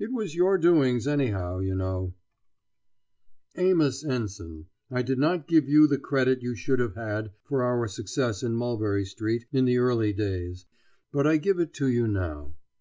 It 0.00 0.10
was 0.10 0.34
your 0.34 0.58
doings, 0.58 1.06
anyhow, 1.06 1.60
you 1.60 1.76
know. 1.76 2.16
[Illustraion: 3.54 3.54
James 3.54 3.56
Tanner.] 3.56 3.68
Amos 3.70 4.04
Ensign, 4.04 4.66
I 4.90 5.02
did 5.02 5.18
not 5.18 5.46
give 5.46 5.68
you 5.68 5.86
the 5.86 5.98
credit 5.98 6.42
you 6.42 6.56
should 6.56 6.80
have 6.80 6.96
had 6.96 7.30
for 7.44 7.62
our 7.62 7.86
success 7.86 8.42
in 8.42 8.56
Mulberry 8.56 9.04
Street 9.04 9.44
in 9.52 9.66
the 9.66 9.78
early 9.78 10.12
days, 10.12 10.66
but 11.12 11.28
I 11.28 11.36
give 11.36 11.60
it 11.60 11.72
to 11.74 11.86
you 11.86 12.08
now. 12.08 12.56